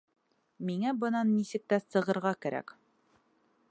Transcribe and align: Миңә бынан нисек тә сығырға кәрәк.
Миңә 0.69 0.93
бынан 1.03 1.35
нисек 1.35 1.67
тә 1.75 1.81
сығырға 1.85 2.35
кәрәк. 2.47 2.79